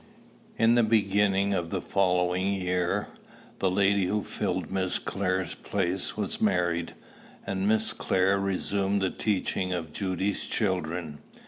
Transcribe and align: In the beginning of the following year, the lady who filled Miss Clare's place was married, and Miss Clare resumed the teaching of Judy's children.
In 0.57 0.73
the 0.73 0.81
beginning 0.81 1.53
of 1.53 1.69
the 1.69 1.79
following 1.79 2.55
year, 2.55 3.07
the 3.59 3.69
lady 3.69 4.05
who 4.05 4.23
filled 4.23 4.71
Miss 4.71 4.97
Clare's 4.97 5.53
place 5.53 6.17
was 6.17 6.41
married, 6.41 6.95
and 7.45 7.67
Miss 7.67 7.93
Clare 7.93 8.39
resumed 8.39 9.03
the 9.03 9.11
teaching 9.11 9.73
of 9.73 9.93
Judy's 9.93 10.47
children. 10.47 11.19